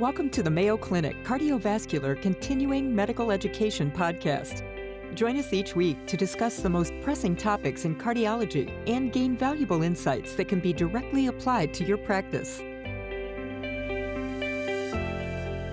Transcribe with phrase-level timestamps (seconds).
[0.00, 4.64] Welcome to the Mayo Clinic Cardiovascular Continuing Medical Education Podcast.
[5.14, 9.82] Join us each week to discuss the most pressing topics in cardiology and gain valuable
[9.82, 12.62] insights that can be directly applied to your practice.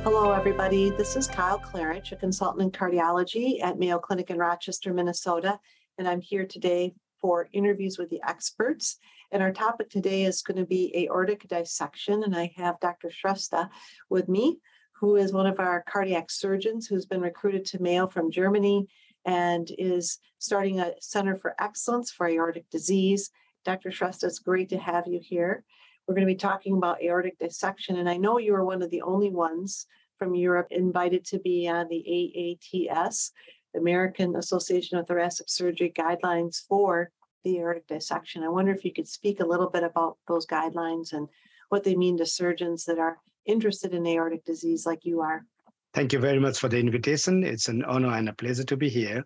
[0.04, 0.90] Hello, everybody.
[0.90, 5.58] This is Kyle Klarich, a consultant in cardiology at Mayo Clinic in Rochester, Minnesota,
[5.98, 8.98] and I'm here today for interviews with the experts.
[9.32, 12.24] And our topic today is going to be aortic dissection.
[12.24, 13.10] And I have Dr.
[13.10, 13.70] Shrestha
[14.10, 14.60] with me,
[15.00, 18.88] who is one of our cardiac surgeons who's been recruited to Mayo from Germany
[19.26, 23.30] and is starting a Center for Excellence for Aortic Disease.
[23.66, 23.90] Dr.
[23.90, 25.64] Shrestha, it's great to have you here.
[26.08, 27.98] We're going to be talking about aortic dissection.
[27.98, 29.86] And I know you are one of the only ones
[30.18, 33.32] from Europe invited to be on the AATS,
[33.76, 37.12] American Association of Thoracic Surgery guidelines for
[37.48, 38.44] the aortic dissection.
[38.44, 41.30] I wonder if you could speak a little bit about those guidelines and
[41.70, 45.46] what they mean to surgeons that are interested in aortic disease like you are.
[45.94, 47.46] Thank you very much for the invitation.
[47.46, 49.24] It's an honor and a pleasure to be here.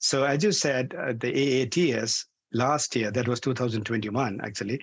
[0.00, 4.82] So, as you said, uh, the AATS last year, that was 2021 actually,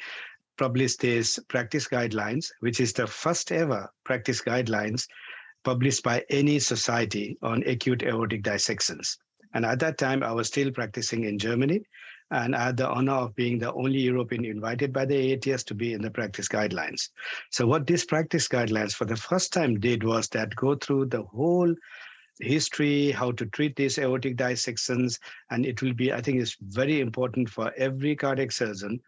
[0.58, 5.06] published these practice guidelines, which is the first ever practice guidelines
[5.64, 9.20] published by any society on acute aortic dissections.
[9.54, 11.82] And at that time, I was still practicing in Germany
[12.32, 15.76] and I had the honor of being the only European invited by the AATS to
[15.76, 17.10] be in the practice guidelines.
[17.52, 21.24] So what these practice guidelines for the first time did was that go through the
[21.24, 21.74] whole
[22.40, 25.20] history, how to treat these aortic dissections,
[25.50, 29.00] and it will be, I think, it's very important for every cardiac surgeon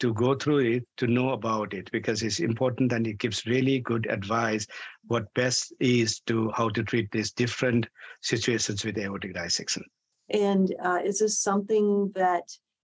[0.00, 3.80] to go through it to know about it because it's important and it gives really
[3.80, 4.66] good advice
[5.06, 7.86] what best is to how to treat these different
[8.20, 9.82] situations with aortic dissection.
[10.30, 12.42] And uh, is this something that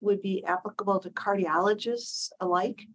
[0.05, 2.87] would be applicable to cardiologists alike?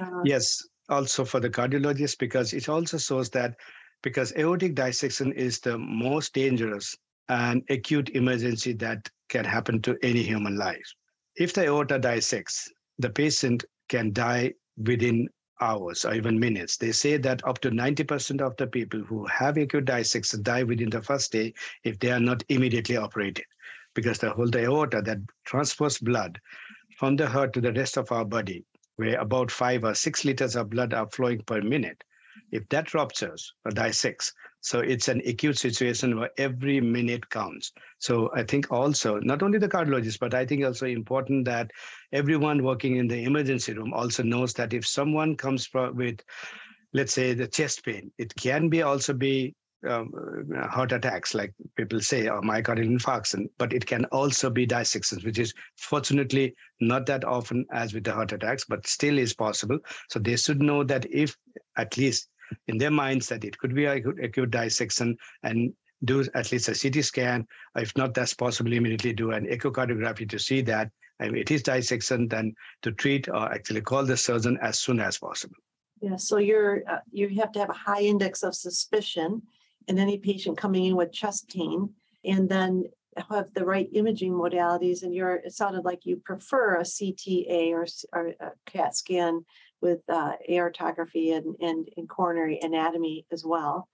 [0.00, 3.56] Uh, yes, also for the cardiologists, because it also shows that
[4.02, 6.96] because aortic dissection is the most dangerous
[7.28, 10.94] and acute emergency that can happen to any human life.
[11.36, 15.28] If the aorta dissects, the patient can die within
[15.60, 16.76] hours or even minutes.
[16.76, 20.90] They say that up to 90% of the people who have acute dissection die within
[20.90, 23.44] the first day if they are not immediately operated
[23.94, 26.40] because the whole aorta that transports blood
[26.98, 28.64] from the heart to the rest of our body,
[28.96, 32.02] where about five or six liters of blood are flowing per minute,
[32.50, 37.72] if that ruptures or dissects, so it's an acute situation where every minute counts.
[37.98, 41.70] So I think also not only the cardiologist, but I think also important that
[42.12, 46.20] everyone working in the emergency room also knows that if someone comes with,
[46.94, 49.54] let's say, the chest pain, it can be also be
[49.88, 50.12] um,
[50.68, 55.38] heart attacks, like people say, or myocardial infarction, but it can also be dissections, which
[55.38, 59.78] is fortunately not that often as with the heart attacks, but still is possible.
[60.10, 61.36] So they should know that if
[61.76, 62.28] at least
[62.68, 65.72] in their minds that it could be acute, acute dissection and
[66.04, 67.46] do at least a CT scan,
[67.76, 70.90] if not, that's possible, immediately do an echocardiography to see that
[71.20, 75.18] and it is dissection, then to treat or actually call the surgeon as soon as
[75.18, 75.56] possible.
[76.00, 79.42] Yeah, so you're uh, you have to have a high index of suspicion
[79.88, 81.90] in any patient coming in with chest pain
[82.24, 82.84] and then
[83.30, 87.86] have the right imaging modalities and you're it sounded like you prefer a cta or,
[88.12, 89.44] or a cat scan
[89.80, 93.86] with uh, aortography and, and, and coronary anatomy as well.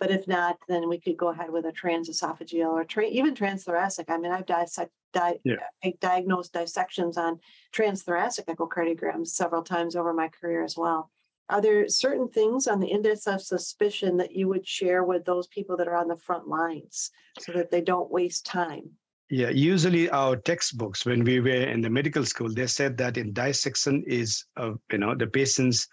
[0.00, 4.06] But if not then we could go ahead with a transesophageal or tra- even transthoracic.
[4.08, 5.90] I mean i've dissect, di- yeah.
[6.00, 7.38] diagnosed dissections on
[7.72, 11.10] transthoracic echocardiograms several times over my career as well
[11.48, 15.46] are there certain things on the index of suspicion that you would share with those
[15.46, 18.90] people that are on the front lines so that they don't waste time?
[19.28, 23.32] Yeah, usually our textbooks, when we were in the medical school, they said that in
[23.32, 25.88] dissection is, uh, you know, the patients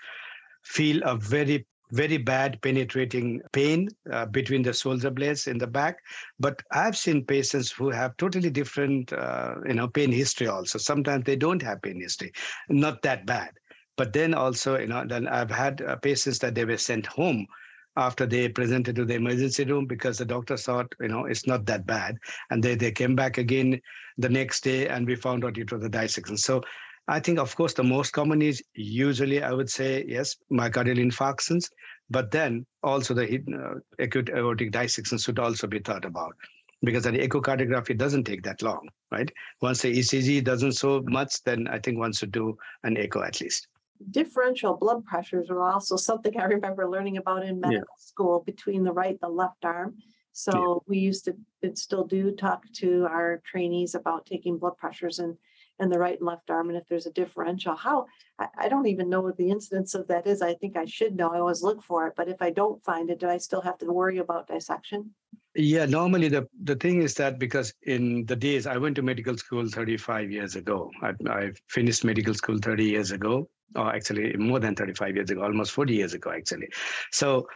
[0.64, 6.00] feel a very very bad penetrating pain uh, between the shoulder blades in the back.
[6.40, 10.80] But i've seen patients who have totally different uh, you know pain history also.
[10.80, 12.32] Sometimes they don't have pain history.
[12.68, 13.52] Not that bad
[13.96, 17.48] but then also, you know, then I've had uh, patients that they were sent home
[17.96, 21.66] after they presented to the emergency room because the doctor thought, you know, it's not
[21.68, 22.18] that bad.
[22.50, 23.80] And they, they came back again
[24.18, 26.38] the next day and we found out it was a dissection.
[26.38, 26.62] So
[27.08, 31.70] I think, of course, the most common is usually, I would say, yes, myocardial infarctions,
[32.10, 36.34] but then also the uh, acute aortic dissection should also be thought about
[36.82, 39.32] because the echocardiography doesn't take that long, right?
[39.62, 43.40] Once the ECG doesn't show much, then I think one should do an echo at
[43.40, 43.68] least
[44.12, 47.98] differential blood pressures are also something I remember learning about in medical yeah.
[47.98, 49.96] school between the right and the left arm.
[50.34, 50.84] So yeah.
[50.88, 55.38] we used to and still do talk to our trainees about taking blood pressures and
[55.80, 57.76] and the right and left arm, and if there's a differential.
[57.76, 58.06] How
[58.40, 60.42] I, I don't even know what the incidence of that is.
[60.42, 61.34] I think I should know.
[61.34, 63.78] I always look for it, but if I don't find it, do I still have
[63.80, 65.12] to worry about dissection?
[65.56, 69.38] Yeah, normally the, the thing is that because in the days I went to medical
[69.38, 74.60] school 35 years ago, I, I finished medical school 30 years ago, or actually more
[74.60, 76.70] than 35 years ago, almost 40 years ago, actually.
[77.12, 77.48] So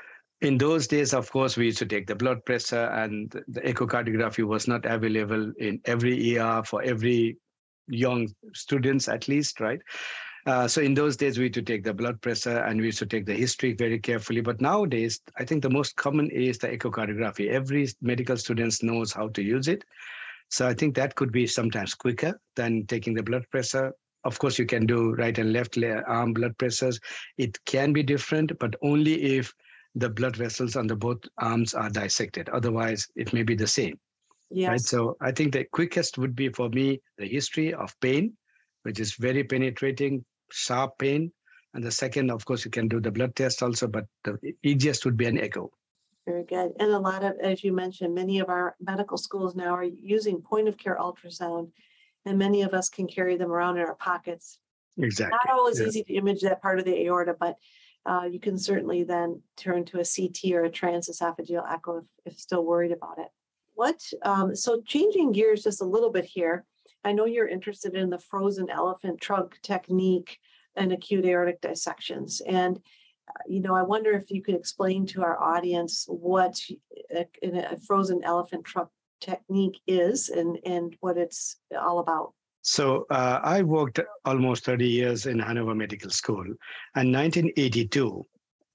[0.42, 4.44] in those days, of course, we used to take the blood pressure, and the echocardiography
[4.44, 7.38] was not available in every ER for every
[7.88, 9.80] young students, at least, right?
[10.46, 13.00] Uh, so in those days, we used to take the blood pressure and we used
[13.00, 14.40] to take the history very carefully.
[14.40, 17.50] But nowadays, I think the most common is the echocardiography.
[17.50, 19.84] Every medical student knows how to use it.
[20.50, 23.92] So I think that could be sometimes quicker than taking the blood pressure.
[24.24, 25.78] Of course, you can do right and left
[26.08, 27.00] arm blood pressures.
[27.38, 29.54] It can be different, but only if
[29.96, 32.50] the blood vessels on the both arms are dissected.
[32.50, 34.00] Otherwise, it may be the same.
[34.50, 34.70] Yes.
[34.70, 34.82] Right.
[34.82, 38.34] So I think the quickest would be for me the history of pain,
[38.84, 41.32] which is very penetrating, sharp pain.
[41.74, 45.06] And the second, of course, you can do the blood test also, but the easiest
[45.06, 45.72] would be an echo.
[46.26, 46.74] Very good.
[46.80, 50.42] And a lot of, as you mentioned, many of our medical schools now are using
[50.42, 51.72] point of care ultrasound,
[52.26, 54.60] and many of us can carry them around in our pockets.
[54.98, 55.38] Exactly.
[55.46, 55.88] Not always yeah.
[55.88, 57.56] easy to image that part of the aorta, but
[58.06, 62.40] uh, you can certainly then turn to a CT or a transesophageal echo if, if
[62.40, 63.28] still worried about it.
[63.76, 66.66] What, um, so changing gears just a little bit here,
[67.04, 70.40] I know you're interested in the frozen elephant trunk technique
[70.76, 72.42] and acute aortic dissections.
[72.42, 72.78] And,
[73.30, 76.60] uh, you know, I wonder if you could explain to our audience what
[77.14, 82.34] a, a frozen elephant trunk technique is and, and what it's all about.
[82.62, 86.46] So uh, I worked almost 30 years in Hanover Medical School.
[86.96, 88.26] And 1982,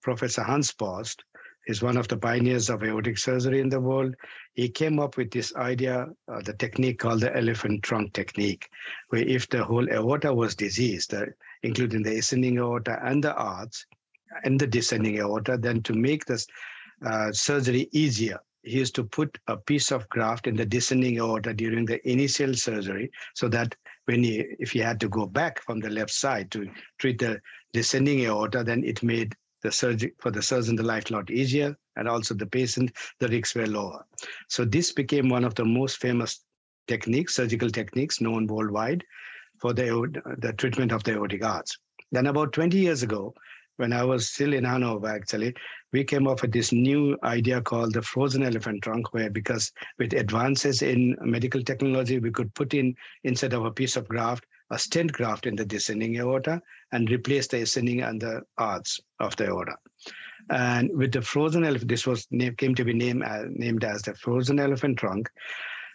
[0.02, 1.22] Professor Hans Borst
[1.66, 4.14] is one of the pioneers of aortic surgery in the world.
[4.54, 8.68] He came up with this idea, uh, the technique called the elephant trunk technique,
[9.10, 11.26] where if the whole aorta was diseased, uh,
[11.62, 13.86] including the ascending aorta and the arch
[14.44, 16.46] and the descending aorta, then to make this
[17.06, 21.52] uh, surgery easier, he used to put a piece of graft in the descending aorta
[21.52, 23.74] during the initial surgery so that
[24.06, 26.68] when he if he had to go back from the left side to
[26.98, 27.40] treat the
[27.72, 31.76] descending aorta then it made the surgery for the surgeon the life a lot easier
[31.96, 34.04] and also the patient the risks were lower.
[34.48, 36.44] So this became one of the most famous
[36.88, 39.04] techniques surgical techniques known worldwide
[39.60, 39.86] for the
[40.38, 41.78] the treatment of the aortic arch.
[42.10, 43.34] Then about 20 years ago
[43.76, 45.54] when I was still in Hanover, actually,
[45.92, 50.12] we came up with this new idea called the frozen elephant trunk, where because with
[50.12, 54.78] advances in medical technology, we could put in, instead of a piece of graft, a
[54.78, 56.60] stent graft in the descending aorta
[56.92, 59.76] and replace the ascending and the arch of the aorta.
[60.50, 62.26] And with the frozen elephant, this was
[62.58, 65.30] came to be named, uh, named as the frozen elephant trunk.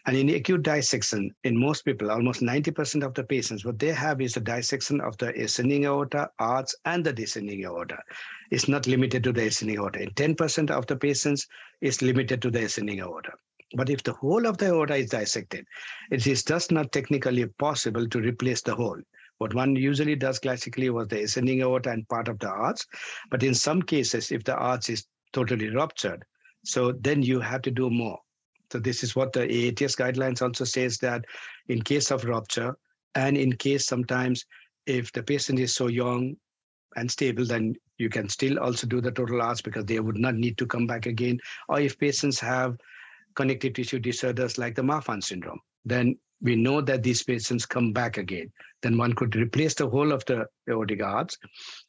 [0.08, 4.22] And in acute dissection, in most people, almost 90% of the patients, what they have
[4.22, 8.02] is a dissection of the ascending aorta, arch, and the descending aorta.
[8.50, 10.04] It's not limited to the ascending aorta.
[10.04, 11.46] In 10% of the patients,
[11.82, 13.34] it's limited to the ascending aorta.
[13.76, 15.66] But if the whole of the aorta is dissected,
[16.10, 19.02] it is just not technically possible to replace the whole.
[19.40, 22.80] What one usually does classically was the ascending aorta and part of the arch.
[23.30, 26.24] But in some cases, if the arch is totally ruptured,
[26.64, 28.20] so then you have to do more.
[28.72, 31.26] So this is what the AATS guidelines also says that
[31.70, 32.76] in case of rupture
[33.16, 34.46] and in case sometimes
[34.86, 36.36] if the patient is so young
[36.96, 40.36] and stable, then you can still also do the total arch because they would not
[40.36, 41.40] need to come back again.
[41.68, 42.78] Or if patients have
[43.36, 48.18] connective tissue disorders like the Marfan syndrome, then we know that these patients come back
[48.18, 48.52] again.
[48.82, 51.34] Then one could replace the whole of the aortic arch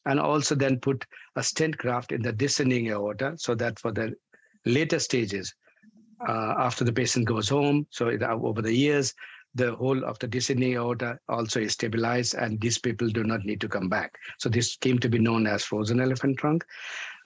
[0.07, 1.05] and also then put
[1.37, 4.15] a stent graft in the descending aorta so that for the
[4.65, 5.55] later stages,
[6.27, 7.87] uh, after the patient goes home.
[7.91, 9.15] So it, uh, over the years,
[9.55, 13.61] the whole of the descending aorta also is stabilized, and these people do not need
[13.61, 14.15] to come back.
[14.39, 16.65] So this came to be known as frozen elephant trunk.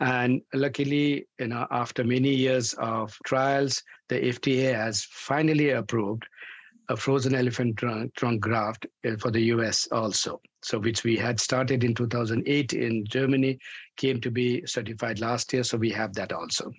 [0.01, 6.25] And luckily, you know, after many years of trials, the FDA has finally approved
[6.89, 10.41] a frozen elephant trunk, trunk graft uh, for the US also.
[10.63, 13.59] So which we had started in 2008 in Germany,
[13.97, 15.65] came to be certified last year.
[15.65, 16.73] So we have that also.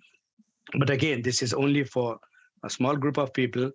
[0.77, 2.20] But again, this is only for
[2.63, 3.72] a small group of people.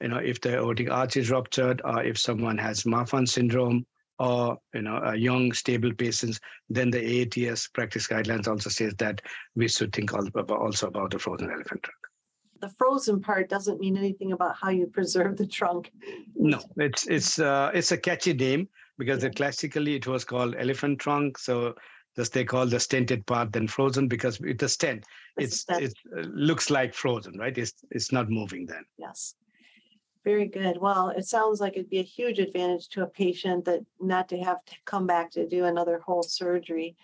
[0.00, 3.84] You know, if the aortic arch is ruptured, or if someone has Marfan syndrome,
[4.18, 9.22] or you know, a young stable patients, then the AATS practice guidelines also says that
[9.56, 11.96] we should think also about the frozen elephant trunk.
[12.60, 15.90] The frozen part doesn't mean anything about how you preserve the trunk.
[16.36, 18.68] No, it's it's uh, it's a catchy name
[18.98, 19.30] because yeah.
[19.30, 21.38] classically it was called elephant trunk.
[21.38, 21.74] So
[22.20, 25.04] just they call the stented part then frozen because with the stent,
[25.38, 27.56] it's, it's it uh, looks like frozen, right?
[27.56, 28.84] It's it's not moving then.
[28.98, 29.34] Yes.
[30.22, 30.76] Very good.
[30.78, 34.38] Well, it sounds like it'd be a huge advantage to a patient that not to
[34.38, 36.94] have to come back to do another whole surgery.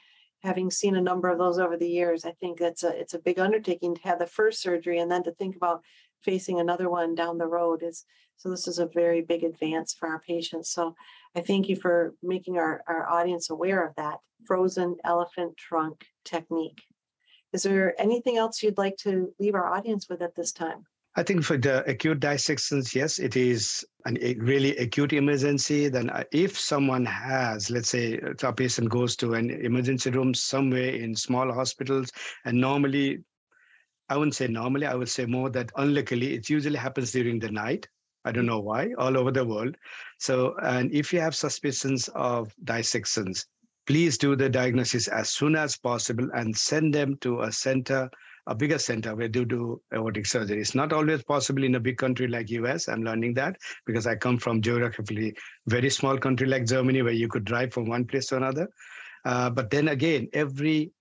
[0.42, 3.24] Having seen a number of those over the years, I think it's a it's a
[3.28, 5.80] big undertaking to have the first surgery and then to think about
[6.22, 8.04] facing another one down the road is
[8.36, 10.70] so this is a very big advance for our patients.
[10.70, 10.94] So
[11.34, 16.82] I thank you for making our, our audience aware of that frozen elephant trunk technique.
[17.52, 20.84] Is there anything else you'd like to leave our audience with at this time?
[21.18, 25.88] I think for the acute dissections, yes, it is an, a really acute emergency.
[25.88, 30.90] Then, uh, if someone has, let's say, a patient goes to an emergency room somewhere
[30.90, 32.12] in small hospitals,
[32.44, 33.20] and normally,
[34.10, 37.50] I wouldn't say normally, I would say more that unluckily, it usually happens during the
[37.50, 37.88] night.
[38.26, 39.76] I don't know why, all over the world.
[40.18, 43.46] So, and if you have suspicions of dissections,
[43.86, 48.10] please do the diagnosis as soon as possible and send them to a center
[48.46, 50.60] a bigger center where they do aortic surgery.
[50.60, 52.88] It's not always possible in a big country like US.
[52.88, 53.56] I'm learning that
[53.86, 55.34] because I come from geographically
[55.66, 58.68] very small country like Germany where you could drive from one place to another.
[59.24, 60.92] Uh, but then again, every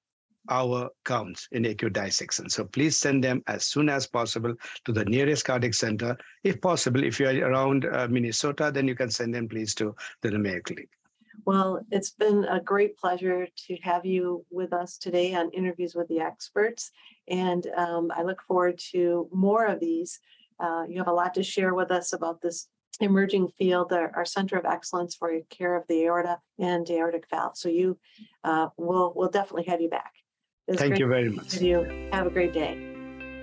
[0.49, 2.49] hour counts in acute dissection.
[2.49, 4.53] So please send them as soon as possible
[4.85, 6.17] to the nearest cardiac center.
[6.43, 10.31] If possible, if you're around uh, Minnesota, then you can send them please to the
[10.37, 10.89] Mayo Clinic.
[11.45, 16.07] Well, it's been a great pleasure to have you with us today on interviews with
[16.07, 16.91] the experts.
[17.27, 20.19] And um, I look forward to more of these.
[20.59, 22.67] Uh, you have a lot to share with us about this
[23.01, 27.57] emerging field, our, our Center of Excellence for care of the aorta and aortic valve.
[27.57, 27.97] So you
[28.43, 30.13] uh, will will definitely have you back.
[30.73, 31.61] Thank you very much.
[31.61, 32.91] You have a great day.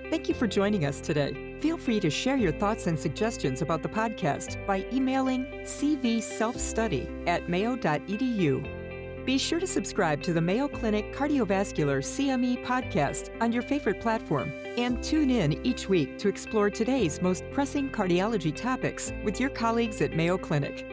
[0.09, 1.57] Thank you for joining us today.
[1.59, 7.49] Feel free to share your thoughts and suggestions about the podcast by emailing cvselfstudy at
[7.49, 9.25] mayo.edu.
[9.25, 14.51] Be sure to subscribe to the Mayo Clinic Cardiovascular CME podcast on your favorite platform
[14.77, 20.01] and tune in each week to explore today's most pressing cardiology topics with your colleagues
[20.01, 20.92] at Mayo Clinic.